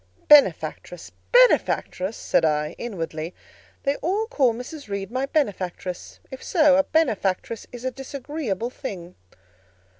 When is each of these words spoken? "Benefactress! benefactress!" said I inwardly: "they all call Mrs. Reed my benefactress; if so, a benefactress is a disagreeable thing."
"Benefactress! 0.27 1.11
benefactress!" 1.31 2.17
said 2.17 2.43
I 2.43 2.73
inwardly: 2.79 3.35
"they 3.83 3.97
all 3.97 4.25
call 4.25 4.51
Mrs. 4.51 4.87
Reed 4.87 5.11
my 5.11 5.27
benefactress; 5.27 6.19
if 6.31 6.41
so, 6.43 6.75
a 6.77 6.83
benefactress 6.85 7.67
is 7.71 7.85
a 7.85 7.91
disagreeable 7.91 8.71
thing." 8.71 9.13